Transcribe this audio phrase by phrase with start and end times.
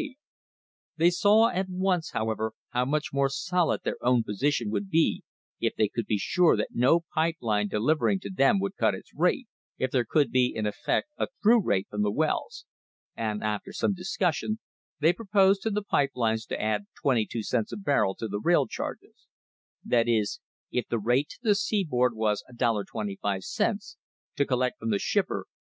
[0.00, 3.28] THE HISTORY OF THE STANDARD OIL COMPANY They saw at once, however, how much more
[3.28, 5.22] solid their own position would be
[5.60, 8.94] if they could be sure that no pipe line deliv ering to them would cut
[8.94, 12.64] its rate, if there could be in effect a through rate from the wells,
[13.14, 14.58] and after some discussion
[15.00, 18.40] they proposed to the pipe lines to add twenty two cents a barrel to the
[18.40, 19.26] rail charges;
[19.84, 20.40] that is,
[20.70, 23.96] if the rate to the seaboard was $1.25,
[24.36, 25.52] to collect from the shipper $1.